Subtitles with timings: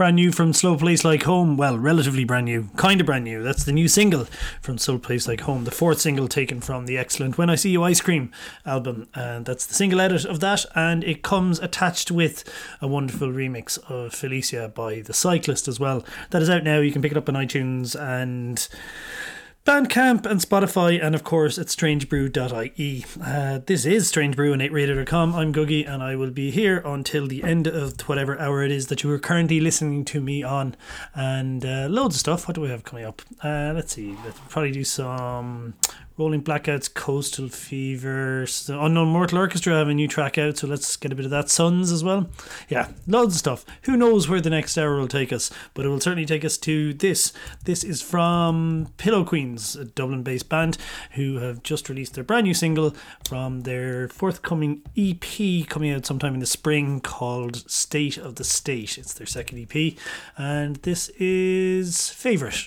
[0.00, 1.58] Brand new from Slow Place Like Home.
[1.58, 3.42] Well, relatively brand new, kind of brand new.
[3.42, 4.24] That's the new single
[4.62, 7.68] from Slow Place Like Home, the fourth single taken from the excellent When I See
[7.68, 8.32] You Ice Cream
[8.64, 9.08] album.
[9.14, 10.64] And that's the single edit of that.
[10.74, 12.50] And it comes attached with
[12.80, 16.02] a wonderful remix of Felicia by The Cyclist as well.
[16.30, 16.80] That is out now.
[16.80, 18.66] You can pick it up on iTunes and
[19.66, 23.04] Bandcamp and Spotify, and of course at strangebrew.ie.
[23.22, 25.34] Uh, this is Strange Brew and 8radio.com.
[25.34, 28.86] I'm Googie, and I will be here until the end of whatever hour it is
[28.86, 30.76] that you are currently listening to me on.
[31.14, 32.48] And uh, loads of stuff.
[32.48, 33.20] What do we have coming up?
[33.44, 34.16] Uh, let's see.
[34.24, 35.74] Let's probably do some
[36.20, 40.94] Rolling Blackouts, Coastal Fever, The Unknown Mortal Orchestra have a new track out, so let's
[40.98, 41.46] get a bit of that.
[41.46, 42.28] Suuns as well.
[42.68, 43.64] Yeah, loads of stuff.
[43.84, 46.58] Who knows where the next hour will take us, but it will certainly take us
[46.58, 47.32] to this.
[47.64, 50.76] This is from Pillow Queens, a Dublin based band
[51.12, 52.94] who have just released their brand new single
[53.26, 58.98] from their forthcoming EP coming out sometime in the spring called State of the State.
[58.98, 59.94] It's their second EP,
[60.36, 62.66] and this is Favourite.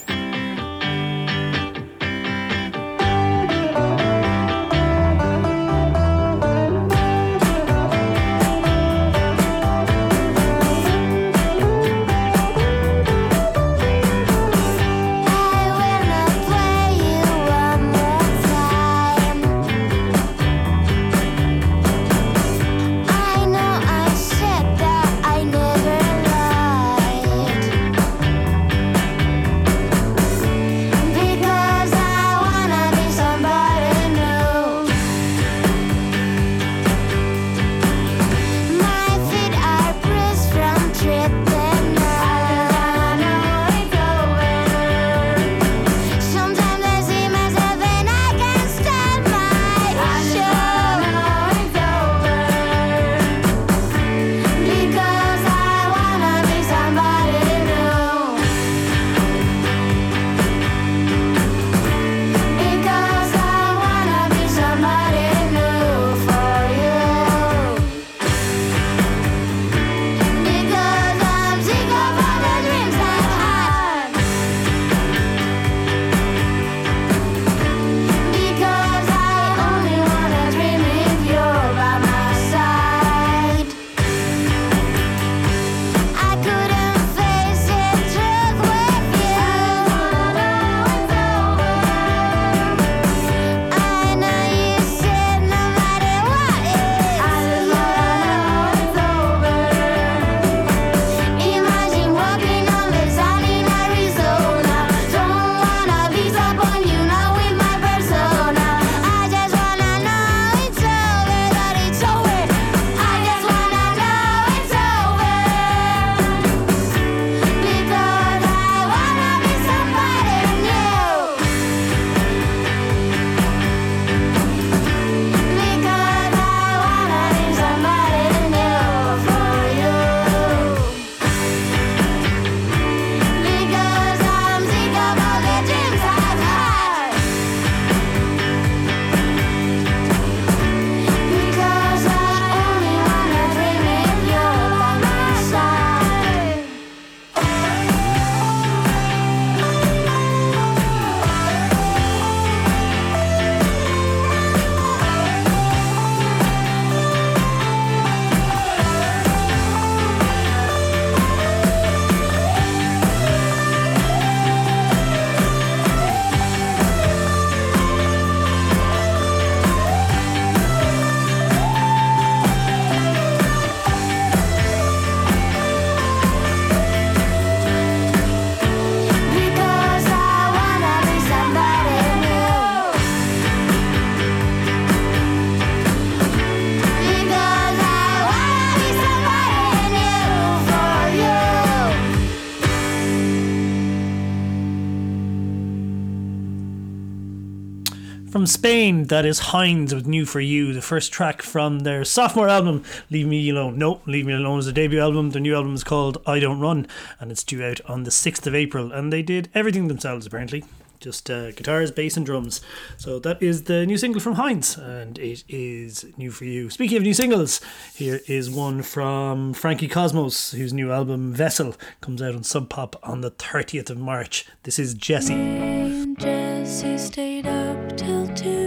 [198.31, 202.47] From Spain, that is Hinds with New For You, the first track from their sophomore
[202.47, 203.77] album, Leave Me Alone.
[203.77, 205.31] No, Leave Me Alone is a debut album.
[205.31, 206.87] Their new album is called I Don't Run,
[207.19, 208.93] and it's due out on the 6th of April.
[208.93, 210.63] And they did everything themselves, apparently.
[211.01, 212.61] Just uh, guitars, bass, and drums.
[212.97, 216.69] So that is the new single from Hinds, and it is new for you.
[216.69, 217.59] Speaking of new singles,
[217.95, 222.95] here is one from Frankie Cosmos, whose new album Vessel comes out on Sub Pop
[223.01, 224.45] on the 30th of March.
[224.63, 226.13] This is Jesse.
[226.19, 228.60] Jesse stayed up till two.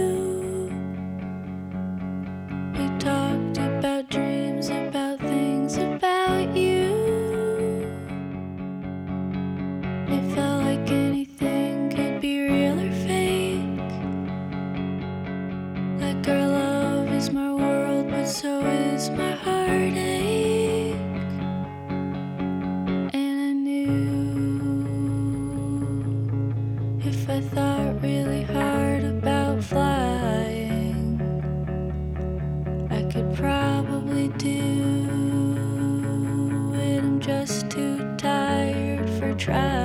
[18.41, 20.93] So is my heartache.
[23.13, 23.87] And I knew
[26.99, 31.21] if I thought really hard about flying,
[32.91, 34.63] I could probably do
[36.75, 37.03] it.
[37.05, 39.84] I'm just too tired for trying.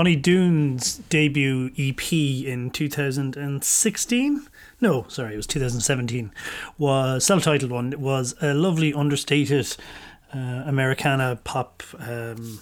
[0.00, 4.46] Bonny Doon's debut EP in 2016.
[4.80, 6.32] No, sorry, it was 2017.
[6.78, 7.92] Was self-titled one.
[7.92, 9.76] It was a lovely, understated
[10.34, 12.60] uh, Americana pop um,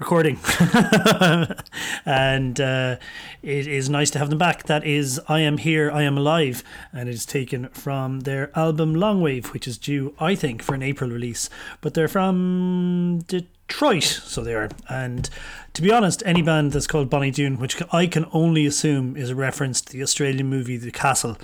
[0.00, 0.40] recording,
[2.04, 2.96] and uh,
[3.42, 4.64] it is nice to have them back.
[4.64, 8.92] That is "I Am Here, I Am Alive," and it is taken from their album
[8.92, 11.48] Long Wave, which is due, I think, for an April release.
[11.80, 13.20] But they're from
[13.68, 14.70] Detroit, so they are.
[14.88, 15.28] And
[15.74, 19.30] to be honest, any band that's called Bonny Doon, which I can only assume is
[19.30, 21.36] a reference to the Australian movie The Castle,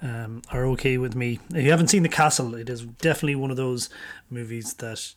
[0.00, 1.40] um, are okay with me.
[1.50, 3.90] If you haven't seen The Castle, it is definitely one of those
[4.30, 5.14] movies that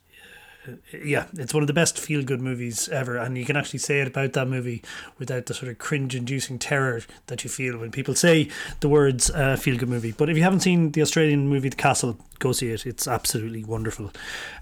[1.03, 4.01] yeah, it's one of the best feel good movies ever, and you can actually say
[4.01, 4.81] it about that movie
[5.19, 8.49] without the sort of cringe inducing terror that you feel when people say
[8.79, 10.11] the words uh, feel good movie.
[10.11, 12.85] But if you haven't seen the Australian movie The Castle, go see it.
[12.85, 14.11] It's absolutely wonderful.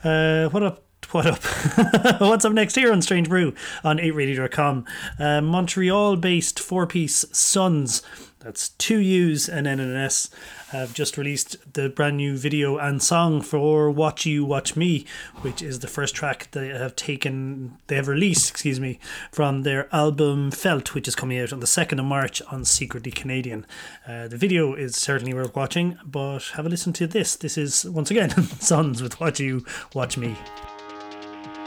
[0.03, 0.83] Uh, what up?
[1.11, 1.43] What up?
[2.21, 4.85] What's up next here on Strange Brew on 8radio.com?
[5.19, 8.01] Uh, Montreal based four piece Suuns
[8.43, 10.29] that's two U's and then an S.
[10.71, 15.05] Have just released the brand new video and song for Watch You Watch Me,
[15.41, 18.99] which is the first track they have taken, they have released, excuse me,
[19.31, 23.11] from their album Felt, which is coming out on the 2nd of March on Secretly
[23.11, 23.65] Canadian.
[24.05, 27.37] Uh, the video is certainly worth watching, but have a listen to this.
[27.37, 29.63] This is, once again, Suuns with Watch You
[29.93, 30.35] Watch Me.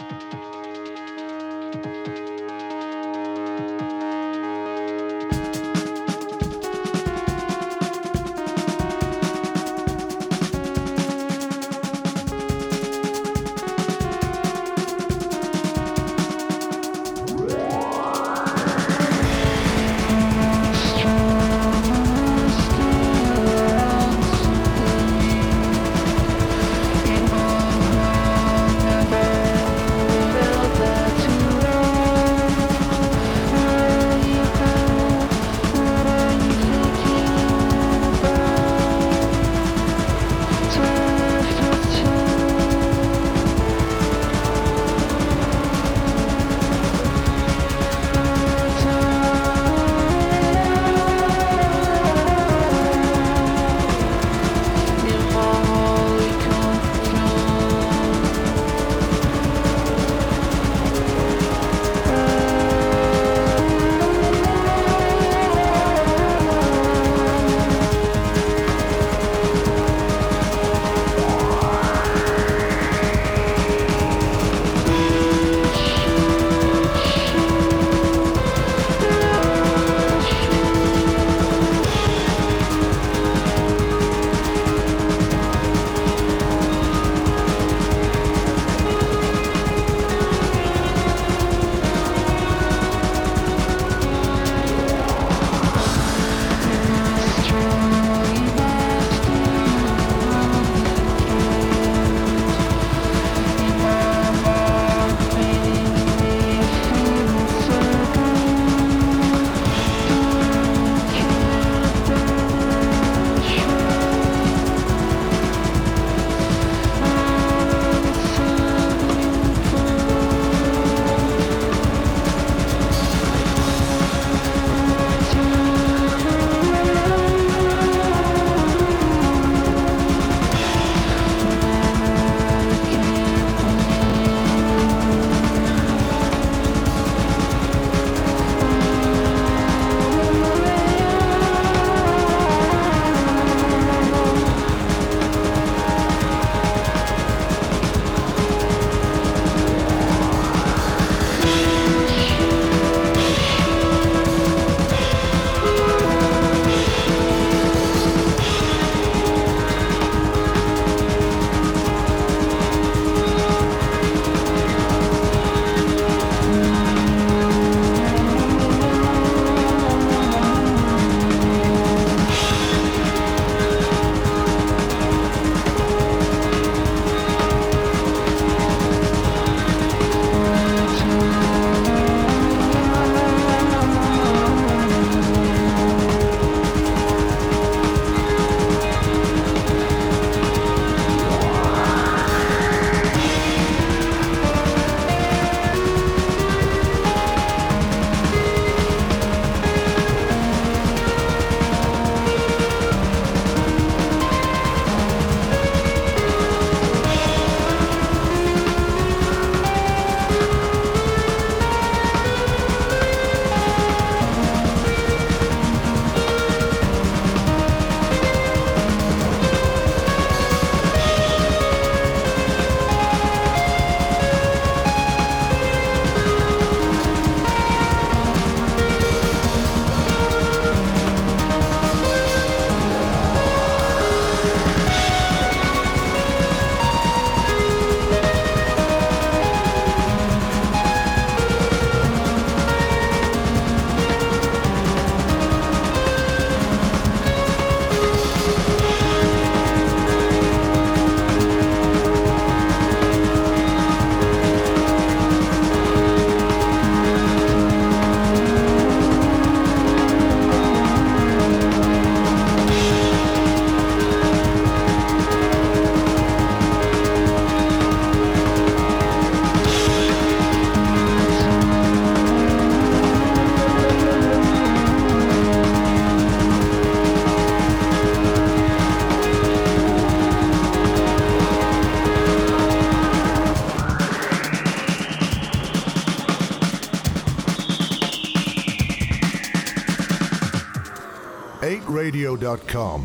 [0.09, 0.46] Never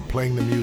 [0.10, 0.61] playing the music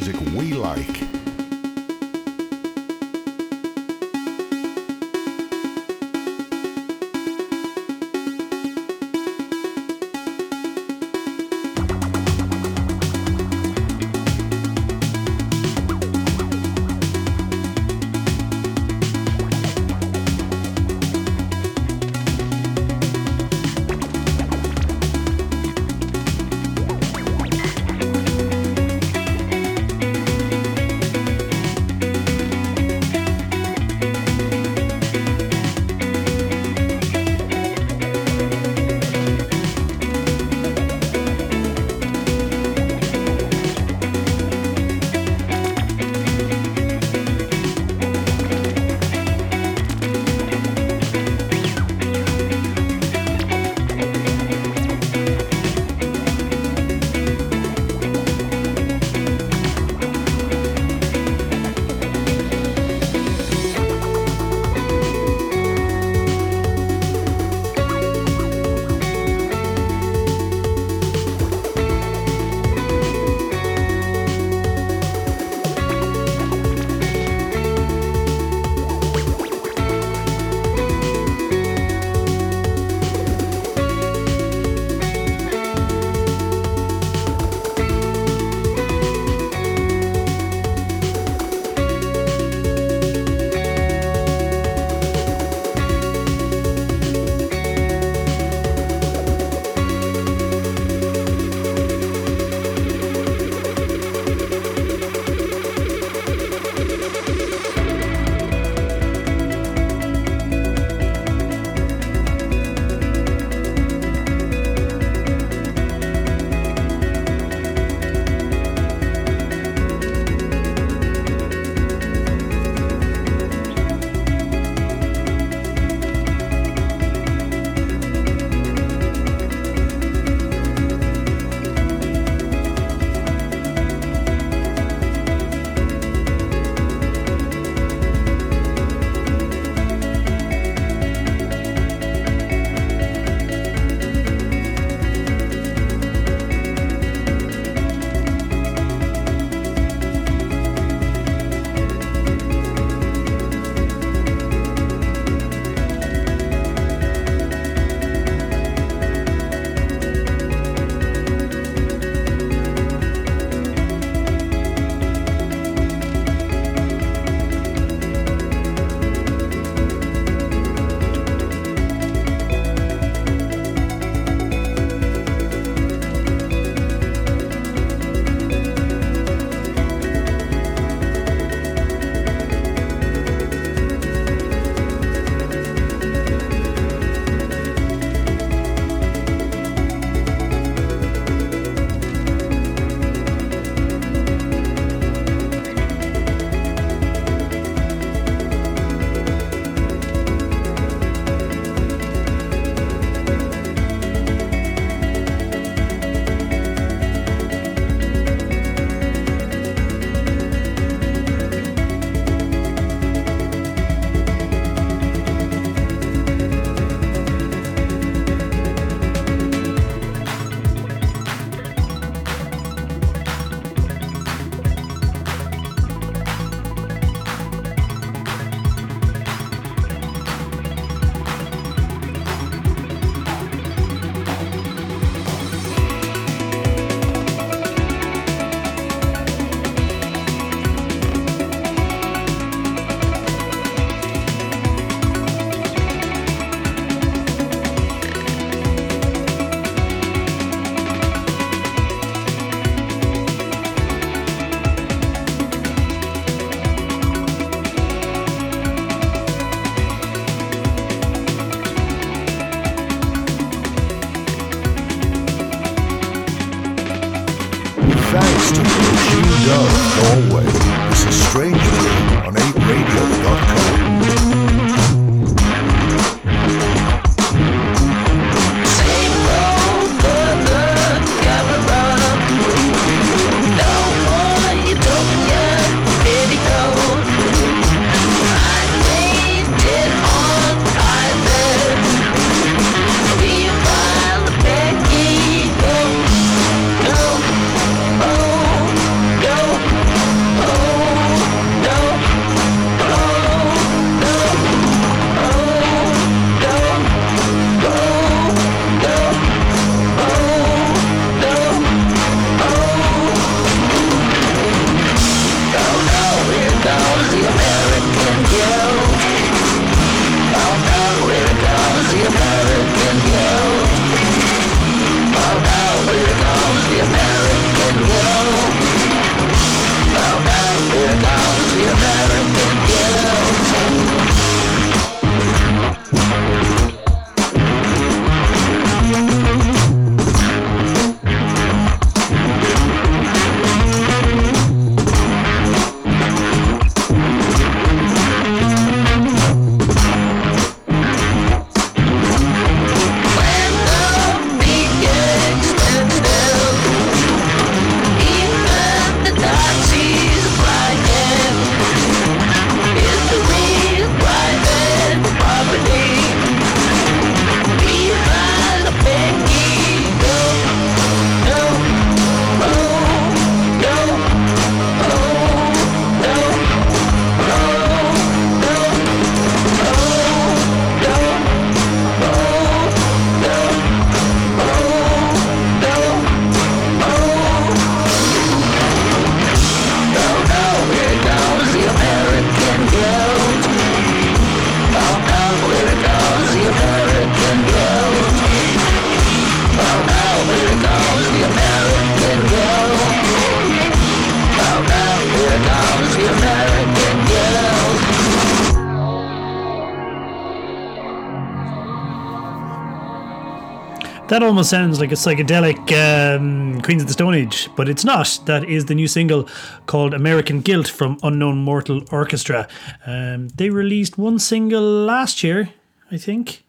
[414.18, 418.18] That almost sounds like a psychedelic um, Queens of the Stone Age, but it's not.
[418.26, 419.28] That is the new single
[419.66, 422.48] called American Guilt from Unknown Mortal Orchestra.
[422.84, 425.50] Um, they released one single last year,
[425.92, 426.42] I think.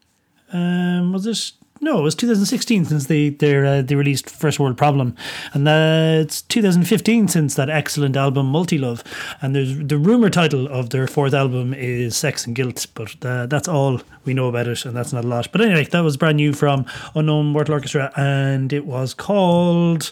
[0.52, 1.52] Um, was it?
[1.90, 5.16] No, it was 2016 since they uh, they released First World Problem,
[5.54, 9.04] and uh, it's 2015 since that excellent album Multi Love.
[9.42, 13.48] And there's the rumor title of their fourth album is Sex and Guilt, but uh,
[13.48, 15.52] that's all we know about it, and that's not a lot.
[15.52, 20.12] But anyway, that was brand new from Unknown Mortal Orchestra, and it was called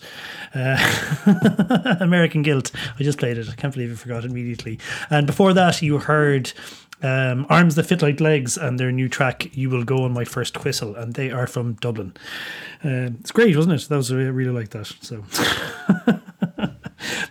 [0.55, 2.71] uh, American Guilt.
[2.99, 3.49] I just played it.
[3.49, 4.79] I can't believe I forgot it immediately.
[5.11, 6.53] And before that, you heard
[7.01, 10.25] um, Arms That Fit Like Legs and their new track, You Will Go on My
[10.25, 12.13] First Whistle, and they are from Dublin.
[12.83, 13.88] Um, it's great, wasn't it?
[13.88, 14.88] That was I really like that.
[15.01, 15.23] So.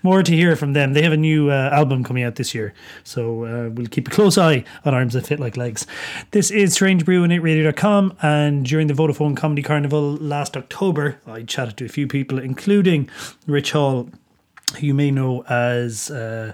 [0.03, 0.93] More to hear from them.
[0.93, 4.11] They have a new uh, album coming out this year, so uh, we'll keep a
[4.11, 5.87] close eye on Arms That Fit Like Legs.
[6.31, 11.43] This is Strange Brew on 8radio.com, and during the Vodafone Comedy Carnival last October, I
[11.43, 13.11] chatted to a few people, including
[13.49, 14.09] Rich Hall,
[14.79, 16.11] who you may know as.
[16.11, 16.53] Uh,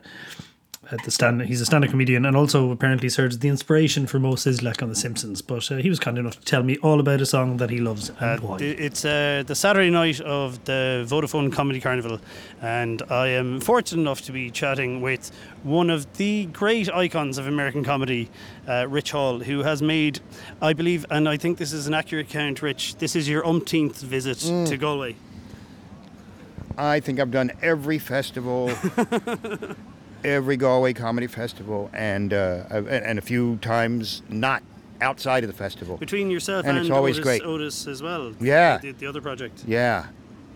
[0.93, 1.43] at the stand.
[1.43, 4.88] He's a stand-up comedian and also apparently serves as the inspiration for Moe Szyslak on
[4.88, 5.43] The Simpsons.
[5.43, 7.78] But uh, he was kind enough to tell me all about a song that he
[7.78, 8.59] loves and why.
[8.59, 12.20] The- It's uh, the Saturday night of the Vodafone Comedy Carnival,
[12.61, 15.30] and I am fortunate enough to be chatting with
[15.62, 18.28] one of the great icons of American comedy,
[18.68, 20.20] uh, Rich Hall, who has made,
[20.61, 24.01] I believe, and I think this is an accurate count, Rich, this is your umpteenth
[24.03, 24.38] visit
[24.68, 25.16] to Galway.
[26.76, 28.68] I think I've done every festival,
[30.24, 34.62] every Galway comedy festival, and uh, and and a few times not
[35.00, 35.96] outside of the festival.
[35.96, 37.42] Between yourself And and, it's always Otis, great.
[37.42, 38.32] Otis as well.
[38.40, 38.78] Yeah.
[38.78, 39.64] The, the other project.
[39.66, 40.06] Yeah.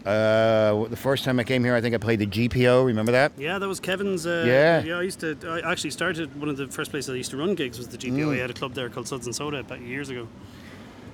[0.04, 2.86] Uh, the first time I came here, I think I played the GPO.
[2.86, 3.32] Remember that?
[3.36, 4.24] Yeah, that was Kevin's.
[4.24, 4.84] Uh, Yeah.
[4.84, 4.98] yeah.
[4.98, 5.36] I used to.
[5.44, 7.98] I actually started one of the first places I used to run gigs was the
[7.98, 8.26] GPO.
[8.28, 8.34] Mm.
[8.34, 10.28] I had a club there called Suds and Soda about years ago.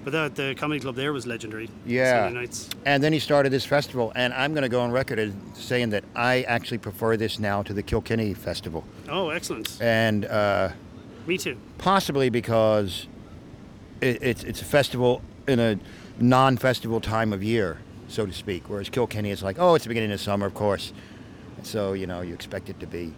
[0.05, 1.70] But that the comedy club there was legendary.
[1.86, 2.24] Yeah.
[2.24, 2.68] Sunday nights.
[2.84, 5.90] And then he started this festival, and I'm going to go on record as saying
[5.90, 9.78] that I actually prefer this now to the Kilkenny Festival, Oh, excellent.
[9.80, 10.70] and uh,
[11.26, 11.57] Me too.
[11.78, 13.07] possibly because
[14.00, 15.78] it, it's it's a festival in a
[16.18, 17.78] non-festival time of year,
[18.09, 18.64] so to speak.
[18.68, 20.92] Whereas Kilkenny is like, oh, it's the beginning of summer, of course.
[21.62, 23.12] So you know you expect it to be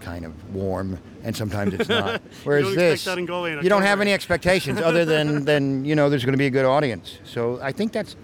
[0.00, 2.20] kind of warm, and sometimes it's not.
[2.44, 5.84] Whereas don't this, that in Galway in you don't have any expectations other than than
[5.84, 7.18] you know there's going to be a good audience.
[7.24, 8.16] So I think that's.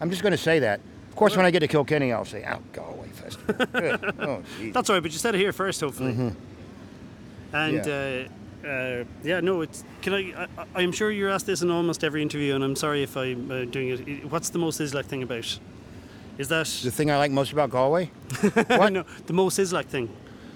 [0.00, 0.80] I'm just going to say that.
[1.08, 4.42] Of course, when I get to Kilkenny, I'll say, "Oh, Galway Festival." Oh.
[4.72, 6.12] That's all right, but you said it here first, hopefully.
[6.12, 7.56] Mm-hmm.
[7.56, 8.28] And
[8.64, 9.84] uh, uh, yeah, no, it's.
[10.02, 10.82] Can I, I?
[10.82, 13.64] I'm sure you're asked this in almost every interview, and I'm sorry if I'm uh,
[13.64, 14.30] doing it.
[14.30, 15.58] What's the most Szyslak thing about?
[16.36, 18.10] Is that the thing I like most about Galway.
[18.66, 18.92] what?
[18.92, 20.08] no the most Szyslak thing?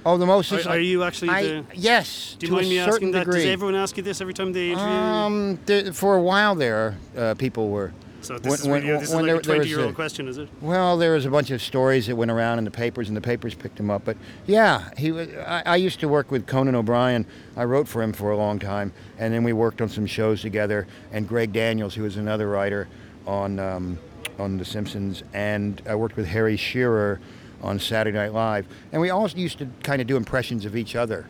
[0.09, 0.51] Oh, the most.
[0.53, 1.65] Are, are you actually I, the?
[1.75, 2.35] yes.
[2.39, 3.19] Do you to mind a me certain asking that?
[3.27, 3.43] degree.
[3.43, 4.87] Does everyone ask you this every time they interview?
[4.87, 5.59] Um,
[5.93, 7.93] for a while there, uh, people were.
[8.23, 10.39] so this is, really, this is when like there- a 20 year old question, is
[10.39, 10.49] it?
[10.63, 13.21] Well, there was a bunch of stories that went around in the papers, and the
[13.21, 14.07] papers picked him up.
[14.07, 15.29] But yeah, he was.
[15.47, 17.27] I, I used to work with Conan O'Brien.
[17.55, 20.41] I wrote for him for a long time, and then we worked on some shows
[20.41, 20.87] together.
[21.13, 22.89] And Greg Daniels, who was another writer
[23.27, 23.99] on um,
[24.39, 27.21] on The Simpsons, and I worked with Harry Shearer
[27.63, 30.95] on Saturday Night Live, and we all used to kind of do impressions of each
[30.95, 31.27] other.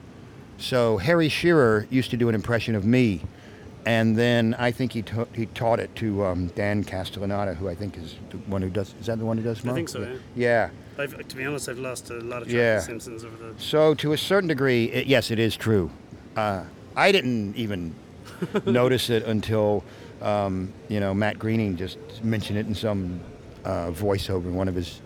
[0.59, 3.23] So Harry Shearer used to do an impression of me,
[3.87, 7.75] and then I think he ta- he taught it to um, Dan Castellaneta, who I
[7.75, 8.95] think is the one who does.
[9.01, 9.65] Is that the one who does?
[9.67, 10.17] I think so, yeah.
[10.35, 10.71] Yeah.
[11.03, 12.77] I've, to be honest, I've lost a lot of track Yeah.
[12.79, 13.61] of Simpsons over the.
[13.61, 15.91] So to a certain degree, it, yes, it is true.
[16.37, 16.65] Uh,
[16.97, 17.95] I didn't even
[18.67, 19.85] notice it until
[20.21, 23.21] um, you know Matt Groening just mentioned it in some
[23.65, 25.01] uh, voiceover in one of his.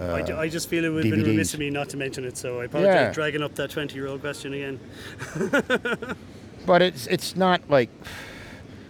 [0.00, 1.96] Uh, I, ju- I just feel it would have been remiss of me not to
[1.96, 3.12] mention it, so I apologize Yeah.
[3.12, 4.78] dragging up that 20 year old question again.
[6.66, 7.88] but it's it's not like.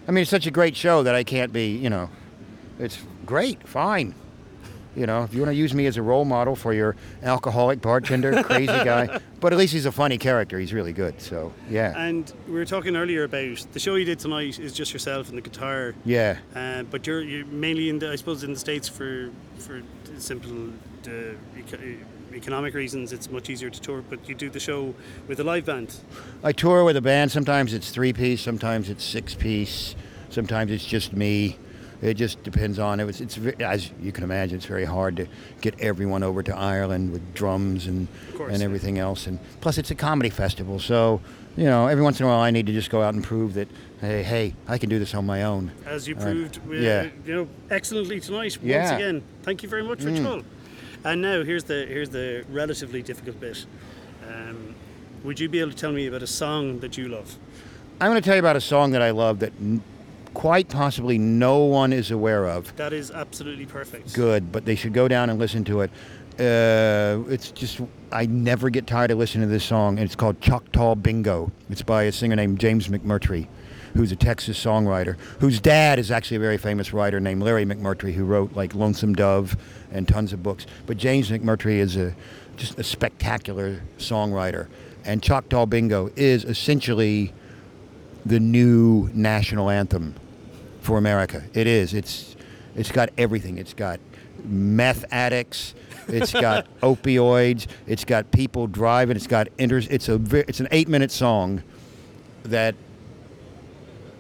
[0.09, 1.69] I mean, it's such a great show that I can't be.
[1.77, 2.11] You know,
[2.79, 4.15] it's great, fine.
[4.95, 7.83] You know, if you want to use me as a role model for your alcoholic
[7.83, 10.59] bartender, crazy guy, but at least he's a funny character.
[10.59, 11.21] He's really good.
[11.21, 14.95] So yeah, And we were talking earlier about the show you did tonight is just
[14.95, 16.39] yourself and the guitar, yeah.
[16.55, 19.29] uh, but you're, you're mainly in the, I suppose, in the States for,
[19.59, 19.83] for
[20.17, 20.71] simple
[21.09, 23.13] uh, economic reasons.
[23.13, 24.95] It's much easier to tour, but you do the show
[25.27, 25.97] with a live band.
[26.43, 27.33] I tour with a band.
[27.33, 29.95] Sometimes it's three piece, sometimes it's six piece,
[30.31, 31.59] sometimes it's just me.
[32.03, 33.05] It just depends on it.
[33.05, 35.27] Was, it's as you can imagine, it's very hard to
[35.63, 38.67] get everyone over to Ireland with drums and course, and yeah.
[38.67, 39.27] everything else.
[39.27, 41.23] And plus, it's a comedy festival, so
[41.57, 43.55] you know, every once in a while, I need to just go out and prove
[43.55, 43.69] that
[44.03, 45.73] hey, hey, I can do this on my own.
[45.87, 47.09] As you Uh, proved, uh, yeah.
[47.25, 48.59] you know, excellently tonight.
[48.59, 48.93] Once Yeah.
[48.93, 48.97] Mm.
[48.97, 50.43] again, thank you very much, Rich Hall.
[51.07, 53.65] And now here's the here's the relatively difficult bit.
[54.29, 54.75] Um,
[55.23, 57.37] would you be able to tell me about a song that you love?
[58.01, 59.85] I'm going to tell you about a song that I love that n-
[60.35, 62.75] quite possibly no one is aware of.
[62.75, 64.15] That is absolutely perfect.
[64.15, 65.91] Good, but they should go down and listen to it.
[66.41, 67.81] Uh, it's just
[68.11, 71.53] I never get tired of listening to this song, and it's called Choctaw Bingo.
[71.71, 73.47] It's by a singer named James McMurtry,
[73.97, 78.13] who's a Texas songwriter, whose dad is actually a very famous writer named Larry McMurtry,
[78.13, 79.57] who wrote like Lonesome Dove
[79.91, 80.67] and tons of books.
[80.87, 82.15] But James McMurtry is a
[82.57, 84.69] just a spectacular songwriter,
[85.05, 87.33] and Choctaw Bingo is essentially
[88.25, 90.15] the new national anthem
[90.81, 91.43] for America.
[91.55, 91.95] It is.
[91.95, 92.37] It's
[92.75, 93.59] it's got everything.
[93.59, 94.01] It's got
[94.45, 95.75] meth addicts.
[96.09, 97.67] It's got opioids.
[97.87, 99.17] It's got people driving.
[99.17, 101.63] It's got inter- It's a it's an eight minute song
[102.45, 102.75] that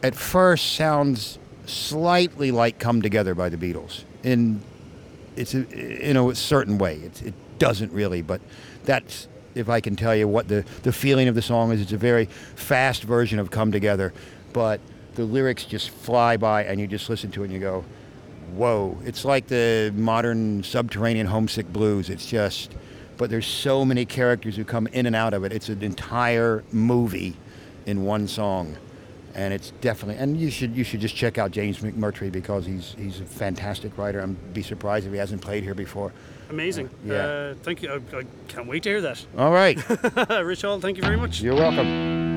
[0.03, 4.05] at first sounds slightly like "Come Together" by the Beatles.
[4.23, 4.63] In
[5.37, 5.69] it's a,
[6.09, 6.97] in a certain way.
[6.97, 8.41] It, it doesn't really, but
[8.85, 11.81] that's if I can tell you what the the feeling of the song is.
[11.81, 14.13] It's a very fast version of "Come Together,"
[14.53, 14.81] but
[15.15, 17.85] the lyrics just fly by, and you just listen to it and you go,
[18.55, 22.11] "Whoa!" It's like the modern subterranean homesick blues.
[22.11, 22.75] It's just,
[23.17, 25.53] but there's so many characters who come in and out of it.
[25.53, 27.37] It's an entire movie
[27.87, 28.77] in one song
[29.37, 32.97] and it's definitely and you should you should just check out James McMurtry because he's
[32.99, 34.21] he's a fantastic writer.
[34.21, 36.13] I'd be surprised if he hasn't played here before.
[36.51, 36.91] Amazing.
[37.05, 37.15] Yeah.
[37.15, 37.91] Uh, thank you.
[37.91, 39.25] I, I can't wait to hear that.
[39.37, 39.77] All right,
[40.43, 41.41] Rich Hall, thank you very much.
[41.43, 42.36] you're welcome.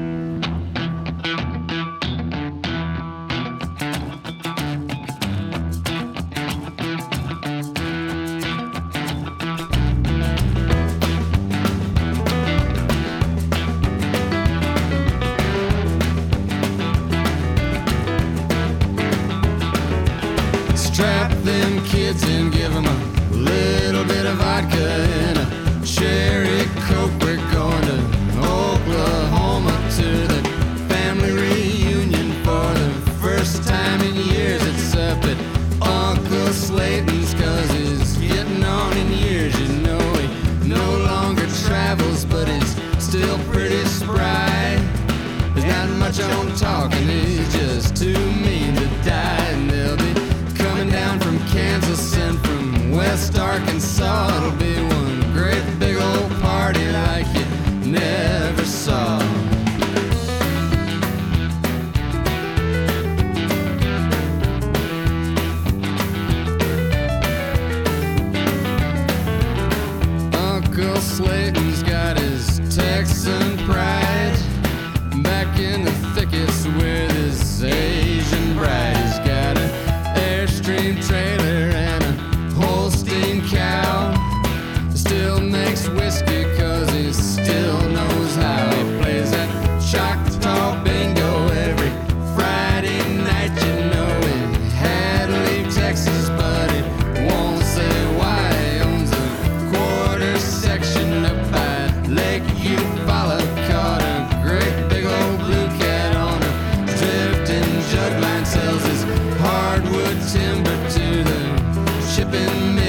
[112.19, 112.88] Shipping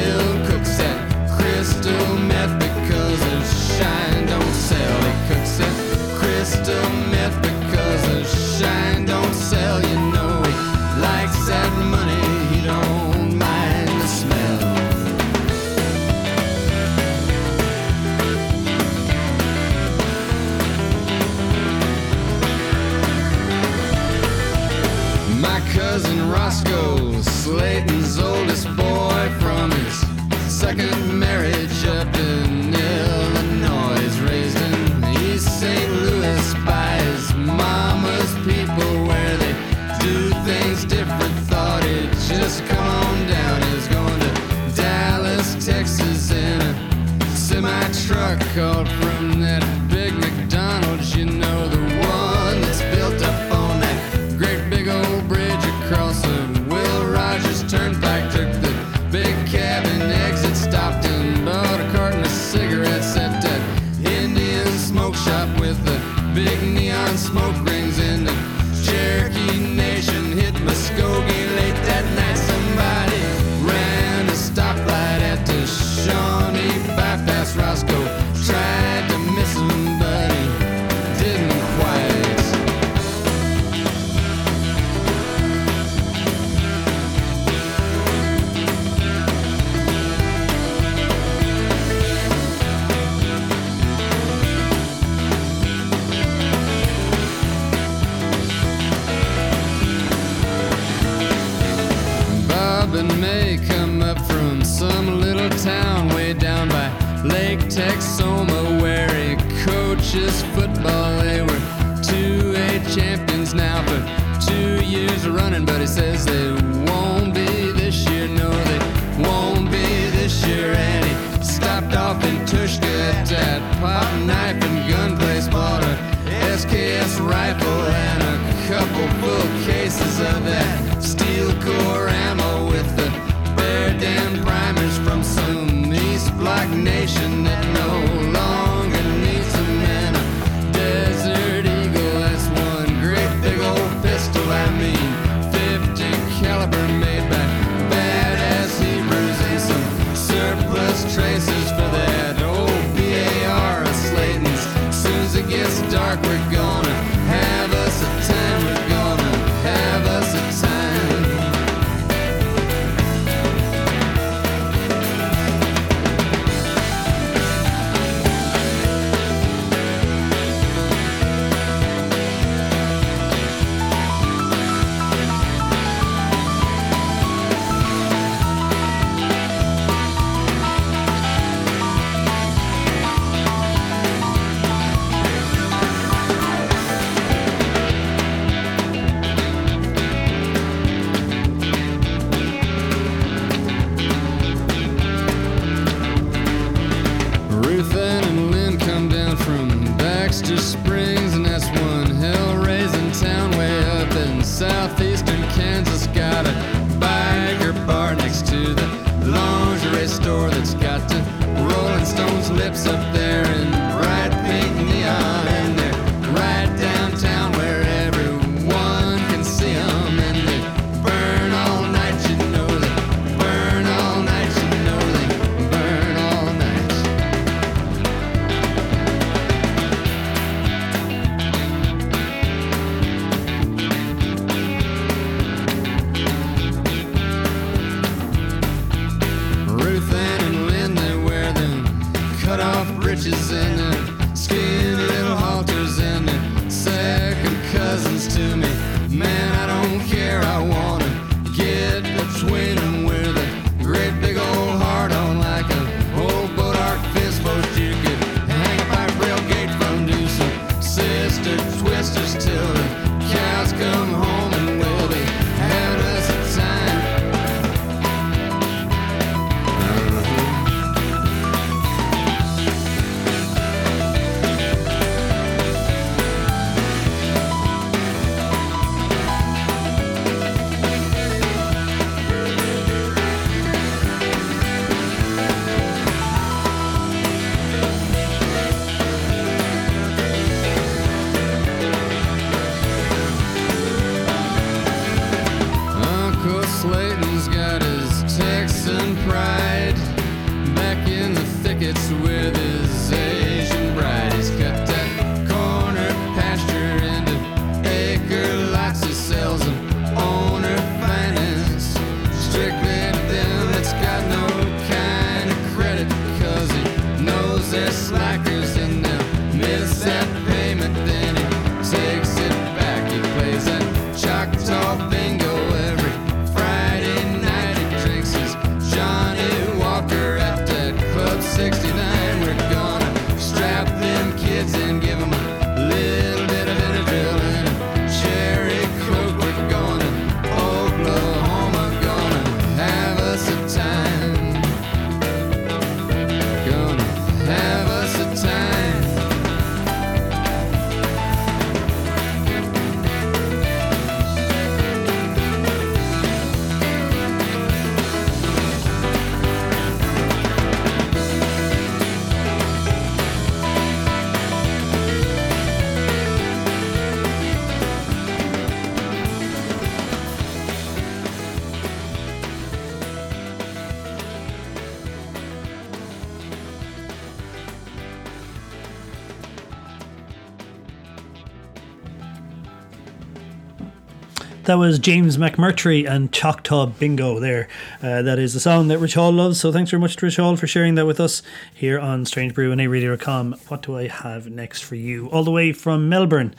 [384.70, 387.66] that was James McMurtry and Choctaw Bingo there.
[388.00, 389.58] Uh, that is the song that Rich Hall loves.
[389.58, 391.42] So thanks very much to Rich Hall for sharing that with us
[391.74, 393.56] here on Strange Brew 8radio.com.
[393.66, 395.26] What do I have next for you?
[395.30, 396.54] All the way from Melbourne.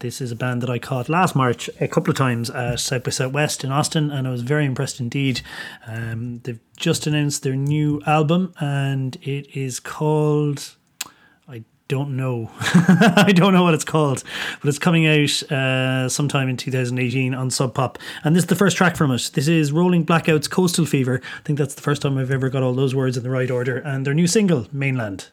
[0.00, 3.04] This is a band that I caught last March a couple of times at South
[3.04, 5.42] by Southwest in Austin, and I was very impressed indeed.
[5.86, 10.74] Um, they've just announced their new album, and it is called
[11.92, 12.50] don't know.
[12.58, 14.24] I don't know what it's called,
[14.62, 17.98] but it's coming out uh, sometime in 2018 on Sub Pop.
[18.24, 19.30] And this is the first track from it.
[19.34, 21.20] This is Rolling Blackouts Coastal Fever.
[21.22, 23.50] I think that's the first time I've ever got all those words in the right
[23.50, 23.76] order.
[23.76, 25.28] And their new single, Mainland.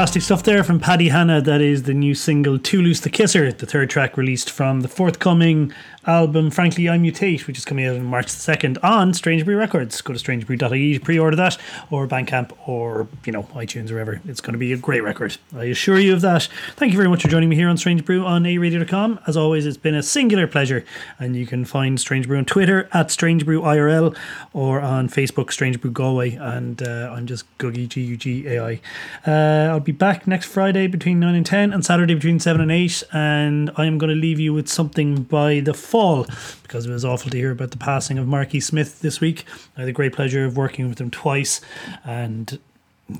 [0.00, 1.42] Fantastic stuff there from Paddy Hanna.
[1.42, 4.88] That is the new single Too Loose the Kisser, the third track released from the
[4.88, 5.74] forthcoming
[6.06, 9.56] album Frankly I Mutate, which is coming out on March the 2nd on Strange Brew
[9.56, 10.00] Records.
[10.00, 11.58] Go to strangebrew.ie to pre order that,
[11.90, 14.20] or Bandcamp, or you know, iTunes or wherever.
[14.26, 15.36] It's going to be a great record.
[15.54, 16.48] I assure you of that.
[16.76, 19.20] Thank you very much for joining me here on Strange Brew on 8radio.com.
[19.26, 20.84] As always, it's been a singular pleasure,
[21.18, 24.16] and you can find Strange Brew on Twitter at Strange Brew IRL
[24.52, 28.64] or on Facebook Strange Brew Galway, and uh, I'm just Guggy G U G A
[28.64, 28.80] I.
[29.26, 32.70] Uh, I'll be back next Friday between 9 and 10 and Saturday between 7 and
[32.70, 33.02] 8.
[33.12, 36.26] And I am going to leave you with something by The Fall
[36.62, 39.44] because it was awful to hear about the passing of Marky Smith this week.
[39.76, 41.60] I had the great pleasure of working with him twice
[42.04, 42.58] and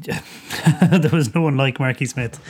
[0.03, 0.23] yeah,
[0.99, 2.41] there was no one like Marky Smith.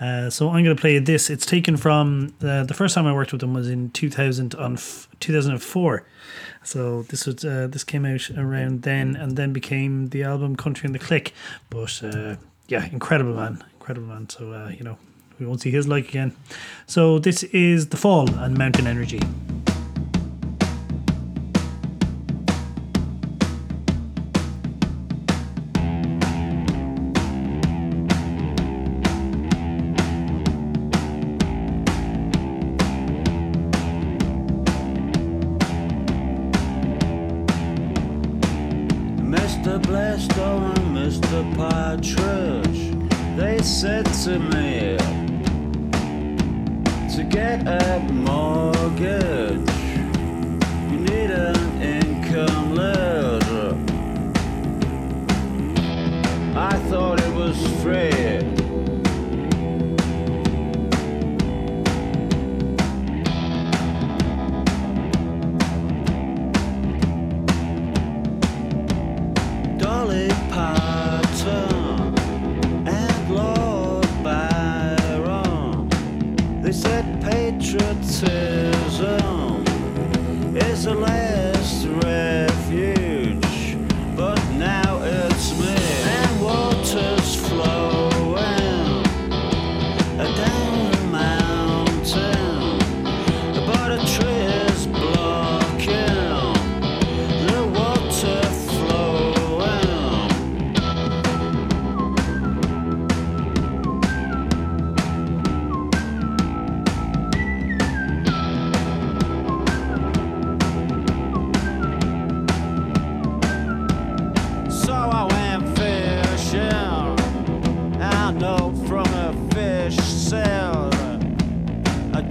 [0.00, 1.28] Uh, so I'm going to play this.
[1.28, 4.74] It's taken from uh, the first time I worked with him was in 2000 on
[4.74, 6.04] f- 2004.
[6.62, 10.86] So this was uh, this came out around then, and then became the album Country
[10.86, 11.32] and the Click.
[11.70, 12.36] But uh,
[12.68, 14.28] yeah, incredible man, incredible man.
[14.28, 14.96] So uh, you know
[15.38, 16.36] we won't see his like again.
[16.86, 19.57] So this is the Fall and Mountain Energei.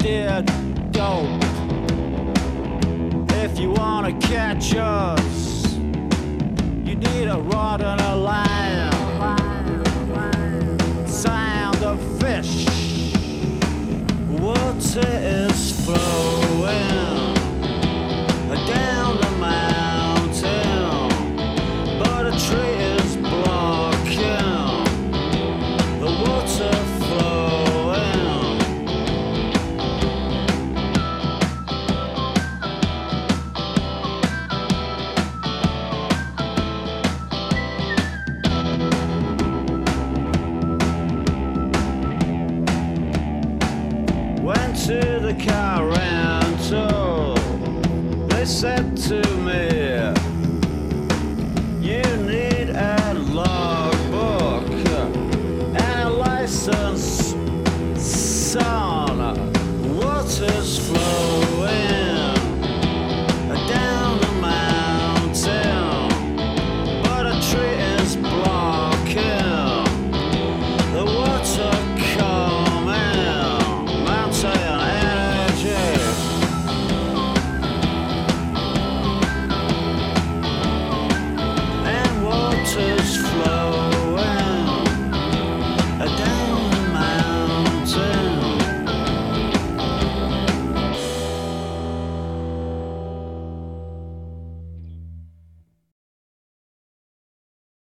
[0.08, 1.44] Dope.
[3.44, 5.76] If you wanna catch us,
[6.86, 8.92] you need a rod and a line.
[11.06, 12.66] Sound of fish.
[14.40, 16.47] Water is flowing.